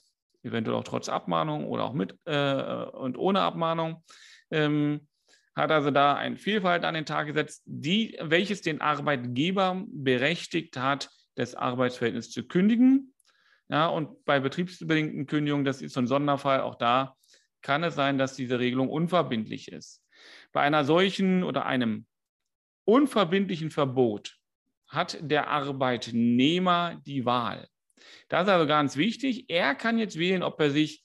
eventuell 0.44 0.78
auch 0.78 0.84
trotz 0.84 1.10
Abmahnung 1.10 1.66
oder 1.66 1.86
auch 1.86 1.94
mit 1.94 2.20
äh, 2.26 2.86
und 2.94 3.18
ohne 3.18 3.42
Abmahnung, 3.42 4.04
ähm, 4.52 5.08
hat 5.56 5.72
also 5.72 5.90
da 5.90 6.14
ein 6.14 6.38
Fehlverhalten 6.38 6.86
an 6.86 6.94
den 6.94 7.08
Tag 7.08 7.26
gesetzt, 7.26 7.64
die, 7.66 8.16
welches 8.22 8.62
den 8.62 8.80
Arbeitgeber 8.80 9.86
berechtigt 9.88 10.78
hat, 10.78 11.10
das 11.34 11.56
Arbeitsverhältnis 11.56 12.30
zu 12.30 12.48
kündigen. 12.48 13.12
Ja, 13.70 13.88
und 13.88 14.24
bei 14.26 14.40
betriebsbedingten 14.40 15.26
Kündigungen, 15.26 15.66
das 15.66 15.82
ist 15.82 15.94
so 15.94 16.00
ein 16.00 16.06
Sonderfall, 16.06 16.62
auch 16.62 16.76
da 16.76 17.16
kann 17.64 17.84
es 17.84 17.96
sein, 17.96 18.20
dass 18.20 18.36
diese 18.36 18.60
Regelung 18.60 18.88
unverbindlich 18.90 19.72
ist. 19.72 20.05
Bei 20.56 20.62
einer 20.62 20.86
solchen 20.86 21.44
oder 21.44 21.66
einem 21.66 22.06
unverbindlichen 22.86 23.72
Verbot 23.72 24.38
hat 24.88 25.18
der 25.20 25.50
Arbeitnehmer 25.50 27.02
die 27.06 27.26
Wahl. 27.26 27.68
Das 28.30 28.44
ist 28.44 28.50
also 28.54 28.66
ganz 28.66 28.96
wichtig. 28.96 29.50
Er 29.50 29.76
kann 29.76 29.98
jetzt 29.98 30.18
wählen, 30.18 30.44
ob 30.44 30.58
er 30.62 30.72
sich 30.72 31.04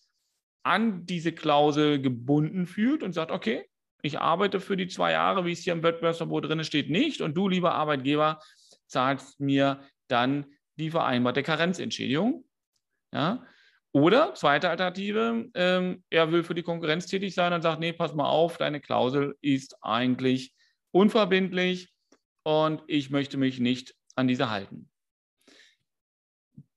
an 0.63 1.05
diese 1.05 1.33
Klausel 1.33 2.01
gebunden 2.01 2.69
fühlt 2.69 3.03
und 3.03 3.13
sagt, 3.13 3.33
okay, 3.33 3.69
ich 4.03 4.21
arbeite 4.21 4.61
für 4.61 4.77
die 4.77 4.87
zwei 4.87 5.11
Jahre, 5.11 5.45
wie 5.45 5.53
es 5.53 5.65
hier 5.65 5.73
im 5.73 5.83
Wettbewerbsverbot 5.83 6.45
drin 6.45 6.63
steht, 6.63 6.89
nicht. 6.89 7.21
Und 7.21 7.35
du, 7.35 7.49
lieber 7.49 7.75
Arbeitgeber, 7.75 8.39
zahlst 8.87 9.41
mir 9.41 9.81
dann 10.07 10.47
die 10.77 10.93
vereinbarte 10.93 11.43
Karenzentschädigung. 11.43 12.45
Ja? 13.13 13.45
Oder 13.93 14.35
zweite 14.35 14.71
Alternative, 14.71 15.51
ähm, 15.55 16.05
er 16.11 16.31
will 16.31 16.45
für 16.45 16.55
die 16.55 16.63
Konkurrenz 16.63 17.07
tätig 17.07 17.35
sein 17.35 17.53
und 17.53 17.63
sagt, 17.63 17.81
nee, 17.81 17.93
pass 17.93 18.15
mal 18.15 18.29
auf, 18.29 18.57
deine 18.57 18.81
Klausel 18.81 19.37
ist 19.41 19.77
eigentlich 19.81 20.55
unverbindlich 20.93 21.93
und 22.45 22.83
ich 22.87 23.11
möchte 23.11 23.37
mich 23.37 23.59
nicht 23.59 23.95
an 24.15 24.29
diese 24.29 24.51
halten. 24.51 24.89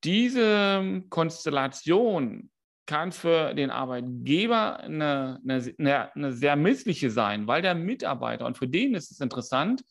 Diese 0.04 1.04
Konstellation 1.10 2.50
kann 2.86 3.12
für 3.12 3.54
den 3.54 3.70
Arbeitgeber 3.70 4.80
eine, 4.80 5.40
eine, 5.48 6.16
eine, 6.16 6.34
sehr 6.34 6.56
missliche 6.56 7.10
sein, 7.10 7.48
weil 7.48 7.62
der 7.62 7.76
Mitarbeiter, 7.76 8.46
und 8.46 8.58
für 8.58 8.68
den 8.68 8.96
ist 8.96 9.12
es 9.12 9.20
interessant, 9.20 9.84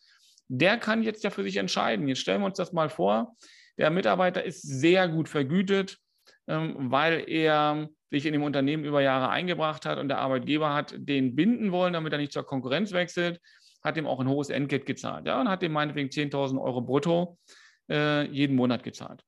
der 0.48 0.76
kann 0.76 1.02
jetzt 1.02 1.24
ja 1.24 1.30
für 1.30 1.42
sich 1.42 1.56
entscheiden. 1.56 2.08
Jetzt 2.08 2.18
stellen 2.18 2.42
wir 2.42 2.46
uns 2.46 2.58
das 2.58 2.72
mal 2.72 2.90
vor, 2.90 3.36
der 3.78 3.90
Mitarbeiter 3.90 4.44
ist 4.44 4.60
sehr 4.60 5.08
gut 5.08 5.30
vergütet, 5.30 5.96
ähm, 5.96 6.11
weil 6.46 7.28
er 7.28 7.88
sich 8.10 8.26
in 8.26 8.32
dem 8.32 8.42
Unternehmen 8.42 8.84
über 8.84 9.00
Jahre 9.00 9.30
eingebracht 9.30 9.86
hat 9.86 9.98
und 9.98 10.08
der 10.08 10.18
Arbeitgeber 10.18 10.74
hat 10.74 10.94
den 10.96 11.34
binden 11.34 11.72
wollen, 11.72 11.94
damit 11.94 12.12
er 12.12 12.18
nicht 12.18 12.32
zur 12.32 12.44
Konkurrenz 12.44 12.92
wechselt, 12.92 13.40
hat 13.82 13.96
ihm 13.96 14.06
auch 14.06 14.20
ein 14.20 14.28
hohes 14.28 14.50
Entgelt 14.50 14.86
gezahlt 14.86 15.26
ja, 15.26 15.40
und 15.40 15.48
hat 15.48 15.62
ihm 15.62 15.72
meinetwegen 15.72 16.10
10.000 16.10 16.60
Euro 16.60 16.82
brutto 16.82 17.38
äh, 17.90 18.26
jeden 18.26 18.56
Monat 18.56 18.82
gezahlt. 18.82 19.24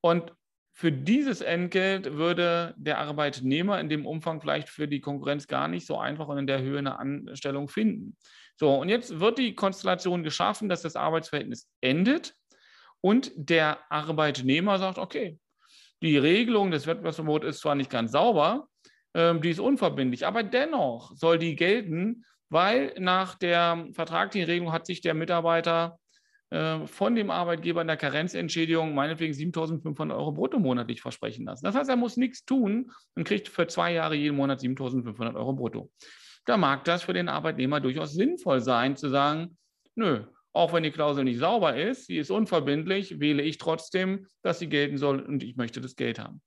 Und 0.00 0.32
für 0.76 0.90
dieses 0.90 1.40
Entgelt 1.40 2.14
würde 2.14 2.74
der 2.76 2.98
Arbeitnehmer 2.98 3.78
in 3.80 3.88
dem 3.88 4.06
Umfang 4.06 4.40
vielleicht 4.40 4.68
für 4.68 4.88
die 4.88 5.00
Konkurrenz 5.00 5.46
gar 5.46 5.68
nicht 5.68 5.86
so 5.86 5.98
einfach 5.98 6.26
und 6.26 6.38
in 6.38 6.46
der 6.48 6.62
Höhe 6.62 6.78
eine 6.78 6.98
Anstellung 6.98 7.68
finden. 7.68 8.16
So, 8.56 8.74
und 8.74 8.88
jetzt 8.88 9.20
wird 9.20 9.38
die 9.38 9.54
Konstellation 9.54 10.24
geschaffen, 10.24 10.68
dass 10.68 10.82
das 10.82 10.96
Arbeitsverhältnis 10.96 11.70
endet 11.80 12.34
und 13.00 13.32
der 13.36 13.78
Arbeitnehmer 13.90 14.78
sagt, 14.78 14.98
okay, 14.98 15.38
die 16.04 16.18
Regelung 16.18 16.70
des 16.70 16.86
Wettbewerbsverbots 16.86 17.46
ist 17.46 17.60
zwar 17.60 17.74
nicht 17.74 17.90
ganz 17.90 18.12
sauber, 18.12 18.68
ähm, 19.14 19.40
die 19.40 19.50
ist 19.50 19.60
unverbindlich, 19.60 20.26
aber 20.26 20.42
dennoch 20.42 21.16
soll 21.16 21.38
die 21.38 21.56
gelten, 21.56 22.24
weil 22.50 22.94
nach 22.98 23.36
der 23.36 23.88
vertraglichen 23.92 24.48
Regelung 24.48 24.72
hat 24.72 24.86
sich 24.86 25.00
der 25.00 25.14
Mitarbeiter 25.14 25.98
äh, 26.50 26.86
von 26.86 27.14
dem 27.14 27.30
Arbeitgeber 27.30 27.80
in 27.80 27.86
der 27.86 27.96
Karenzentschädigung 27.96 28.94
meinetwegen 28.94 29.32
7.500 29.32 30.14
Euro 30.14 30.32
brutto 30.32 30.58
monatlich 30.58 31.00
versprechen 31.00 31.46
lassen. 31.46 31.64
Das 31.64 31.74
heißt, 31.74 31.88
er 31.88 31.96
muss 31.96 32.18
nichts 32.18 32.44
tun 32.44 32.92
und 33.14 33.24
kriegt 33.24 33.48
für 33.48 33.66
zwei 33.66 33.94
Jahre 33.94 34.14
jeden 34.14 34.36
Monat 34.36 34.60
7.500 34.60 35.34
Euro 35.34 35.54
brutto. 35.54 35.90
Da 36.44 36.58
mag 36.58 36.84
das 36.84 37.02
für 37.02 37.14
den 37.14 37.30
Arbeitnehmer 37.30 37.80
durchaus 37.80 38.12
sinnvoll 38.12 38.60
sein, 38.60 38.96
zu 38.96 39.08
sagen, 39.08 39.56
nö, 39.94 40.24
auch 40.54 40.72
wenn 40.72 40.84
die 40.84 40.92
Klausel 40.92 41.24
nicht 41.24 41.40
sauber 41.40 41.76
ist, 41.76 42.06
sie 42.06 42.16
ist 42.16 42.30
unverbindlich, 42.30 43.18
wähle 43.20 43.42
ich 43.42 43.58
trotzdem, 43.58 44.26
dass 44.42 44.60
sie 44.60 44.68
gelten 44.68 44.96
soll 44.96 45.20
und 45.20 45.42
ich 45.42 45.56
möchte 45.56 45.80
das 45.80 45.96
Geld 45.96 46.18
haben. 46.18 46.40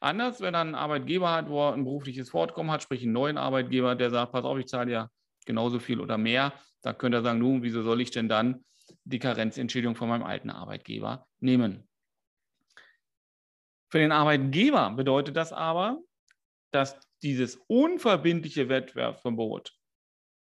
Anders, 0.00 0.40
wenn 0.40 0.54
er 0.54 0.62
einen 0.62 0.74
Arbeitgeber 0.74 1.30
hat, 1.30 1.48
wo 1.48 1.68
er 1.68 1.74
ein 1.74 1.84
berufliches 1.84 2.30
Fortkommen 2.30 2.72
hat, 2.72 2.82
sprich 2.82 3.02
einen 3.02 3.12
neuen 3.12 3.38
Arbeitgeber, 3.38 3.94
der 3.94 4.10
sagt, 4.10 4.32
pass 4.32 4.44
auf, 4.44 4.58
ich 4.58 4.66
zahle 4.66 4.90
ja 4.90 5.10
genauso 5.46 5.78
viel 5.78 6.00
oder 6.00 6.18
mehr, 6.18 6.54
da 6.82 6.92
könnte 6.92 7.18
er 7.18 7.22
sagen, 7.22 7.38
nun, 7.38 7.62
wieso 7.62 7.82
soll 7.82 8.00
ich 8.00 8.10
denn 8.10 8.28
dann 8.28 8.64
die 9.04 9.18
Karenzentschädigung 9.18 9.94
von 9.94 10.08
meinem 10.08 10.24
alten 10.24 10.50
Arbeitgeber 10.50 11.26
nehmen? 11.40 11.86
Für 13.90 13.98
den 13.98 14.12
Arbeitgeber 14.12 14.90
bedeutet 14.90 15.36
das 15.36 15.52
aber, 15.52 16.00
dass 16.72 16.98
dieses 17.22 17.56
unverbindliche 17.68 18.68
Wettbewerbsverbot 18.68 19.72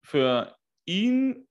für 0.02 0.56
ihn 0.87 1.47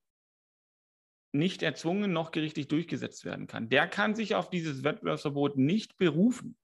nicht 1.33 1.63
erzwungen 1.63 2.13
noch 2.13 2.31
gerichtlich 2.31 2.67
durchgesetzt 2.67 3.25
werden 3.25 3.47
kann. 3.47 3.69
Der 3.69 3.87
kann 3.87 4.15
sich 4.15 4.35
auf 4.35 4.49
dieses 4.49 4.83
Wettbewerbsverbot 4.83 5.57
nicht 5.57 5.97
berufen. 5.97 6.57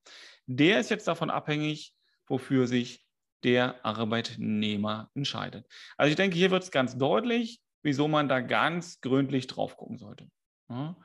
Der 0.45 0.79
ist 0.79 0.89
jetzt 0.89 1.07
davon 1.07 1.29
abhängig, 1.29 1.93
wofür 2.27 2.67
sich 2.67 3.05
der 3.43 3.83
Arbeitnehmer 3.85 5.09
entscheidet. 5.15 5.65
Also 5.97 6.09
ich 6.09 6.15
denke, 6.15 6.37
hier 6.37 6.51
wird 6.51 6.63
es 6.63 6.71
ganz 6.71 6.97
deutlich, 6.97 7.61
wieso 7.81 8.07
man 8.07 8.29
da 8.29 8.41
ganz 8.41 9.01
gründlich 9.01 9.47
drauf 9.47 9.77
gucken 9.77 9.97
sollte. 9.97 10.29
Ja. 10.69 10.95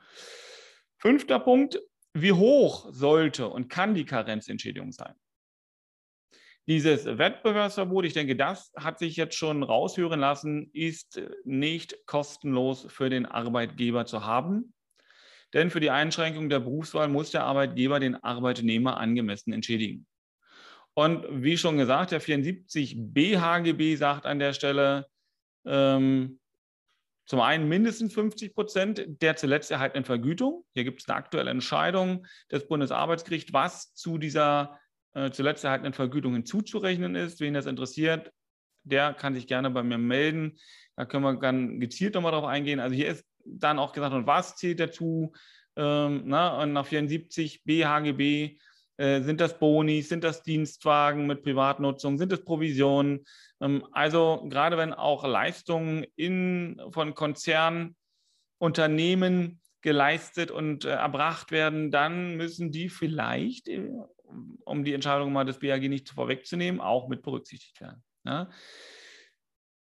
Fünfter 0.97 1.39
Punkt, 1.39 1.79
wie 2.13 2.33
hoch 2.33 2.87
sollte 2.91 3.47
und 3.47 3.69
kann 3.69 3.93
die 3.93 4.05
Karenzentschädigung 4.05 4.91
sein? 4.91 5.15
Dieses 6.67 7.05
Wettbewerbsverbot, 7.05 8.05
ich 8.05 8.13
denke, 8.13 8.35
das 8.35 8.71
hat 8.75 8.97
sich 8.97 9.15
jetzt 9.15 9.35
schon 9.35 9.61
raushören 9.61 10.19
lassen, 10.19 10.71
ist 10.73 11.21
nicht 11.43 12.07
kostenlos 12.07 12.87
für 12.89 13.09
den 13.09 13.27
Arbeitgeber 13.27 14.05
zu 14.05 14.25
haben. 14.25 14.73
Denn 15.53 15.69
für 15.69 15.79
die 15.79 15.91
Einschränkung 15.91 16.49
der 16.49 16.59
Berufswahl 16.59 17.07
muss 17.07 17.31
der 17.31 17.43
Arbeitgeber 17.43 17.99
den 17.99 18.15
Arbeitnehmer 18.15 18.97
angemessen 18.97 19.53
entschädigen. 19.53 20.07
Und 20.95 21.25
wie 21.29 21.57
schon 21.57 21.77
gesagt, 21.77 22.11
der 22.11 22.21
74b 22.21 23.39
HGB 23.39 23.95
sagt 23.95 24.25
an 24.25 24.39
der 24.39 24.53
Stelle, 24.53 25.07
ähm, 25.65 26.39
zum 27.25 27.41
einen 27.41 27.67
mindestens 27.67 28.13
50 28.13 28.53
Prozent 28.53 29.05
der 29.21 29.35
zuletzt 29.35 29.71
erhaltenen 29.71 30.05
Vergütung. 30.05 30.63
Hier 30.73 30.83
gibt 30.83 31.01
es 31.01 31.09
eine 31.09 31.17
aktuelle 31.17 31.51
Entscheidung 31.51 32.25
des 32.51 32.67
Bundesarbeitsgerichts, 32.67 33.51
was 33.51 33.93
zu 33.93 34.17
dieser 34.17 34.79
äh, 35.15 35.31
zuletzt 35.31 35.63
erhaltenen 35.63 35.93
Vergütungen 35.93 36.45
zuzurechnen 36.45 37.15
ist. 37.15 37.39
Wen 37.39 37.55
das 37.55 37.65
interessiert, 37.65 38.31
der 38.83 39.13
kann 39.13 39.33
sich 39.33 39.47
gerne 39.47 39.71
bei 39.71 39.83
mir 39.83 39.97
melden. 39.97 40.57
Da 40.95 41.05
können 41.05 41.23
wir 41.23 41.39
dann 41.39 41.79
gezielt 41.79 42.13
nochmal 42.13 42.31
drauf 42.31 42.45
eingehen. 42.45 42.79
Also 42.79 42.95
hier 42.95 43.07
ist 43.07 43.25
dann 43.45 43.79
auch 43.79 43.93
gesagt, 43.93 44.13
und 44.13 44.27
was 44.27 44.55
zählt 44.55 44.79
dazu? 44.79 45.33
Ähm, 45.75 46.21
na, 46.25 46.61
und 46.61 46.73
nach 46.73 46.85
74 46.85 47.63
BHGB 47.63 48.59
äh, 48.97 49.21
sind 49.21 49.41
das 49.41 49.59
Boni, 49.59 50.01
sind 50.01 50.23
das 50.23 50.41
Dienstwagen 50.43 51.27
mit 51.27 51.43
Privatnutzung, 51.43 52.17
sind 52.17 52.31
das 52.31 52.43
Provisionen? 52.43 53.25
Ähm, 53.61 53.85
also 53.91 54.47
gerade 54.49 54.77
wenn 54.77 54.93
auch 54.93 55.25
Leistungen 55.25 56.05
in, 56.15 56.81
von 56.91 57.13
Konzernunternehmen 57.13 59.59
geleistet 59.81 60.49
und 60.49 60.85
äh, 60.85 60.91
erbracht 60.91 61.51
werden, 61.51 61.91
dann 61.91 62.37
müssen 62.37 62.71
die 62.71 62.87
vielleicht 62.89 63.67
äh, 63.67 63.89
um 64.65 64.83
die 64.83 64.93
Entscheidung 64.93 65.33
mal 65.33 65.45
des 65.45 65.59
BAG 65.59 65.81
nicht 65.81 66.09
vorwegzunehmen, 66.09 66.81
auch 66.81 67.07
mit 67.07 67.21
berücksichtigt 67.21 67.79
werden. 67.81 68.03
Ja? 68.25 68.49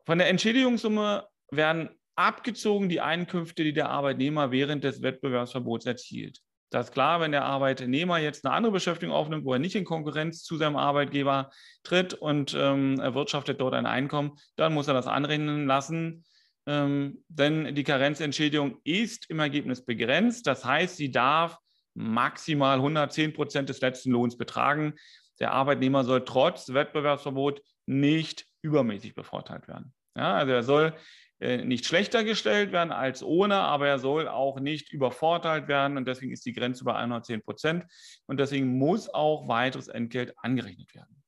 Von 0.05 0.19
der 0.19 0.29
Entschädigungssumme 0.29 1.27
werden 1.51 1.91
abgezogen 2.17 2.89
die 2.89 3.01
Einkünfte, 3.01 3.63
die 3.63 3.73
der 3.73 3.91
Arbeitnehmer 3.91 4.51
während 4.51 4.85
des 4.85 5.03
Wettbewerbsverbots 5.03 5.87
erzielt. 5.87 6.41
Das 6.71 6.89
ist 6.89 6.93
klar, 6.93 7.21
wenn 7.21 7.33
der 7.33 7.45
Arbeitnehmer 7.45 8.19
jetzt 8.19 8.45
eine 8.45 8.55
andere 8.55 8.73
Beschäftigung 8.73 9.15
aufnimmt, 9.15 9.45
wo 9.45 9.55
er 9.55 9.59
nicht 9.59 9.75
in 9.75 9.85
Konkurrenz 9.85 10.43
zu 10.43 10.57
seinem 10.57 10.77
Arbeitgeber 10.77 11.51
tritt 11.83 12.13
und 12.13 12.55
ähm, 12.59 13.01
erwirtschaftet 13.01 13.61
dort 13.61 13.73
ein 13.75 13.87
Einkommen, 13.87 14.33
dann 14.57 14.75
muss 14.75 14.89
er 14.89 14.95
das 14.95 15.07
anrechnen 15.07 15.67
lassen. 15.67 16.25
Ähm, 16.67 17.25
denn 17.29 17.75
die 17.75 17.85
Karenzentschädigung 17.85 18.81
ist 18.85 19.31
im 19.31 19.39
Ergebnis 19.39 19.85
begrenzt. 19.85 20.47
Das 20.47 20.65
heißt, 20.65 20.97
sie 20.97 21.11
darf 21.11 21.57
maximal 21.99 22.76
110 22.76 23.33
Prozent 23.33 23.69
des 23.69 23.81
letzten 23.81 24.12
Lohns 24.12 24.38
betragen. 24.38 24.95
Der 25.40 25.52
Arbeitnehmer 25.52 26.05
soll 26.05 26.25
trotz 26.25 26.73
Wettbewerbsverbot 26.73 27.61
nicht 27.87 28.47
übermäßig 28.62 29.14
bevorteilt 29.14 29.67
werden. 29.67 29.93
Ja, 30.17 30.35
also 30.35 30.52
er 30.52 30.62
soll 30.62 30.97
äh, 31.40 31.64
nicht 31.64 31.87
schlechter 31.87 32.25
gestellt 32.25 32.73
werden 32.73 32.93
als 32.93 33.23
ohne, 33.23 33.57
aber 33.57 33.88
er 33.88 33.99
soll 33.99 34.28
auch 34.28 34.61
nicht 34.61 34.93
übervorteilt 34.93 35.69
werden 35.69 35.97
und 35.97 36.07
deswegen 36.07 36.33
ist 36.33 36.47
die 36.47 36.52
Grenze 36.52 36.85
bei 36.85 36.95
110 36.95 37.43
Prozent 37.43 37.85
und 38.26 38.38
deswegen 38.38 38.78
muss 38.78 39.09
auch 39.09 39.49
weiteres 39.49 39.88
Entgelt 39.88 40.35
angerechnet 40.38 40.95
werden. 40.95 41.23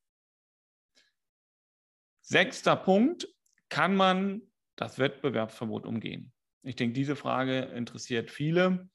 Sechster 2.22 2.76
Punkt, 2.76 3.28
kann 3.68 3.96
man 3.96 4.42
das 4.76 4.98
Wettbewerbsverbot 4.98 5.84
umgehen? 5.84 6.32
Ich 6.62 6.76
denke, 6.76 6.92
diese 6.92 7.16
Frage 7.16 7.58
interessiert 7.58 8.30
viele. 8.30 8.88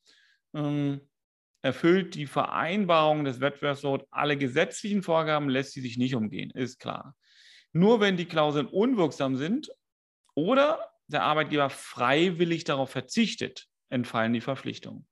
Ähm, 0.53 1.01
erfüllt 1.65 2.13
die 2.13 2.27
Vereinbarung 2.27 3.25
des 3.25 3.41
Wettbewerbsverbots 3.41 4.05
alle 4.11 4.37
gesetzlichen 4.37 5.01
Vorgaben, 5.01 5.49
lässt 5.49 5.71
sie 5.71 5.81
sich 5.81 5.97
nicht 5.97 6.13
umgehen, 6.13 6.51
ist 6.51 6.79
klar. 6.79 7.15
Nur 7.73 7.99
wenn 7.99 8.17
die 8.17 8.27
Klauseln 8.27 8.67
unwirksam 8.67 9.35
sind 9.35 9.71
oder 10.35 10.91
der 11.07 11.23
Arbeitgeber 11.23 11.71
freiwillig 11.71 12.65
darauf 12.65 12.91
verzichtet, 12.91 13.65
entfallen 13.89 14.33
die 14.33 14.41
Verpflichtungen. 14.41 15.07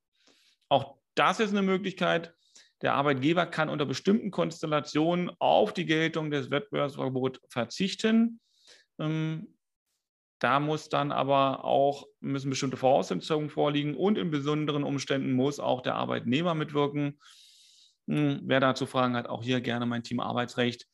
Auch 0.69 1.00
das 1.15 1.39
ist 1.39 1.50
eine 1.50 1.63
Möglichkeit. 1.63 2.36
Der 2.83 2.93
Arbeitgeber 2.93 3.48
kann 3.48 3.69
unter 3.69 3.88
bestimmten 3.88 4.29
Konstellationen 4.29 5.31
auf 5.39 5.74
die 5.74 5.88
Geltung 5.88 6.29
des 6.29 6.51
Wettbewerbsverbots 6.51 7.39
verzichten. 7.50 8.39
Ähm, 9.00 9.52
da 10.40 10.60
muss 10.60 10.90
dann 10.90 11.12
aber 11.12 11.63
auch, 11.63 12.06
müssen 12.20 12.50
bestimmte 12.50 12.78
Voraussetzungen 12.78 13.50
vorliegen 13.50 13.96
und 13.96 14.18
in 14.18 14.32
besonderen 14.32 14.84
Umständen 14.84 15.34
muss 15.34 15.60
auch 15.60 15.82
der 15.82 15.96
Arbeitnehmer 15.96 16.54
mitwirken. 16.54 17.20
Hm, 18.08 18.42
wer 18.44 18.60
dazu 18.60 18.86
Fragen 18.86 19.16
hat, 19.16 19.28
auch 19.28 19.44
hier 19.44 19.62
gerne 19.62 19.86
mein 19.86 20.04
Team 20.04 20.20
Arbeitsrecht. 20.20 20.86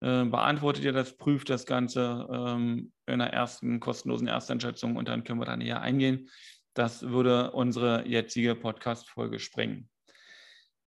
Äh, 0.00 0.24
beantwortet 0.24 0.84
ihr 0.84 0.92
das, 0.92 1.16
prüft 1.16 1.48
das 1.48 1.64
Ganze 1.64 2.28
ähm, 2.30 2.92
in 3.06 3.18
der 3.18 3.32
ersten 3.32 3.80
kostenlosen 3.80 4.28
Ersteinschätzung 4.28 4.96
und 4.96 5.08
dann 5.08 5.24
können 5.24 5.40
wir 5.40 5.46
da 5.46 5.56
näher 5.56 5.80
eingehen. 5.80 6.28
Das 6.74 7.02
würde 7.02 7.52
unsere 7.52 8.06
jetzige 8.06 8.54
Podcast-Folge 8.54 9.38
sprengen. 9.38 9.88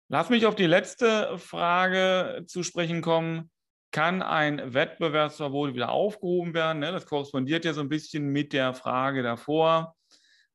Lass 0.08 0.30
mich 0.30 0.46
auf 0.46 0.56
die 0.56 0.66
letzte 0.66 1.38
Frage 1.38 2.42
zu 2.46 2.62
sprechen 2.62 3.02
kommen. 3.02 3.50
Kann 3.90 4.22
ein 4.22 4.74
Wettbewerbsverbot 4.74 5.74
wieder 5.74 5.90
aufgehoben 5.90 6.54
werden? 6.54 6.80
Ne, 6.80 6.92
das 6.92 7.06
korrespondiert 7.06 7.64
ja 7.64 7.72
so 7.72 7.80
ein 7.80 7.88
bisschen 7.88 8.28
mit 8.28 8.52
der 8.52 8.74
Frage 8.74 9.22
davor. 9.22 9.96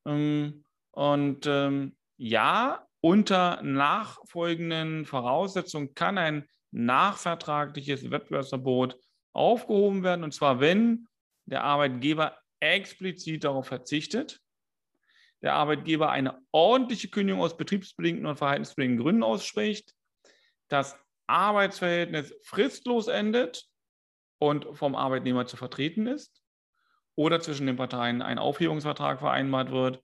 Ähm, 0.06 0.64
und 0.92 1.46
ähm, 1.46 1.96
ja, 2.16 2.86
unter 3.00 3.60
nachfolgenden 3.62 5.04
Voraussetzungen 5.04 5.94
kann 5.94 6.16
ein 6.16 6.48
nachvertragliches 6.70 8.10
Wettbewerbsverbot 8.10 8.96
aufgehoben 9.32 10.02
werden. 10.04 10.24
Und 10.24 10.32
zwar, 10.32 10.60
wenn 10.60 11.06
der 11.44 11.64
Arbeitgeber 11.64 12.38
explizit 12.60 13.44
darauf 13.44 13.66
verzichtet, 13.66 14.40
der 15.42 15.54
Arbeitgeber 15.54 16.10
eine 16.10 16.40
ordentliche 16.52 17.10
Kündigung 17.10 17.42
aus 17.42 17.56
betriebsbedingten 17.56 18.24
und 18.24 18.36
verhaltensbedingten 18.36 19.02
Gründen 19.02 19.22
ausspricht, 19.22 19.94
das 20.68 20.96
Arbeitsverhältnis 21.26 22.34
fristlos 22.42 23.08
endet 23.08 23.64
und 24.38 24.66
vom 24.76 24.94
Arbeitnehmer 24.94 25.46
zu 25.46 25.56
vertreten 25.56 26.06
ist 26.06 26.42
oder 27.14 27.40
zwischen 27.40 27.66
den 27.66 27.76
Parteien 27.76 28.22
ein 28.22 28.38
Aufhebungsvertrag 28.38 29.20
vereinbart 29.20 29.70
wird, 29.70 30.02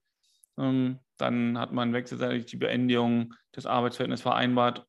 ähm, 0.59 1.01
dann 1.17 1.59
hat 1.59 1.73
man 1.73 1.93
wechselseitig 1.93 2.47
die 2.47 2.57
Beendigung 2.57 3.35
des 3.55 3.67
Arbeitsverhältnisses 3.67 4.23
vereinbart 4.23 4.87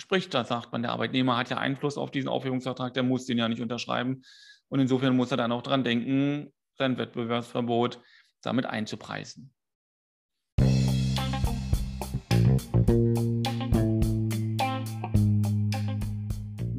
Sprich, 0.00 0.28
da 0.28 0.44
sagt 0.44 0.70
man, 0.70 0.82
der 0.82 0.92
Arbeitnehmer 0.92 1.36
hat 1.36 1.50
ja 1.50 1.58
Einfluss 1.58 1.98
auf 1.98 2.12
diesen 2.12 2.28
Aufhebungsvertrag, 2.28 2.94
der 2.94 3.02
muss 3.02 3.26
den 3.26 3.36
ja 3.36 3.48
nicht 3.48 3.60
unterschreiben. 3.60 4.22
Und 4.68 4.78
insofern 4.78 5.16
muss 5.16 5.32
er 5.32 5.36
dann 5.36 5.50
auch 5.50 5.62
daran 5.62 5.82
denken, 5.82 6.52
sein 6.74 6.96
Wettbewerbsverbot 6.98 7.98
damit 8.40 8.66
einzupreisen. 8.66 9.52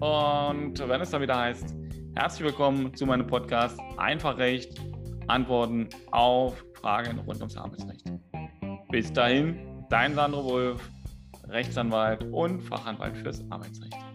Und 0.00 0.78
wenn 0.86 1.00
es 1.00 1.08
dann 1.08 1.22
wieder 1.22 1.38
heißt, 1.38 1.74
herzlich 2.14 2.44
willkommen 2.44 2.94
zu 2.94 3.06
meinem 3.06 3.26
Podcast 3.26 3.80
Einfach 3.96 4.36
Recht, 4.36 4.78
Antworten 5.26 5.88
auf 6.10 6.65
Fragen 6.86 7.18
rund 7.18 7.40
ums 7.40 7.56
Arbeitsrecht. 7.56 8.04
Bis 8.92 9.12
dahin, 9.12 9.58
dein 9.90 10.14
Sandro 10.14 10.44
Wolf, 10.44 10.88
Rechtsanwalt 11.48 12.22
und 12.30 12.60
Fachanwalt 12.60 13.16
fürs 13.16 13.42
Arbeitsrecht. 13.50 14.05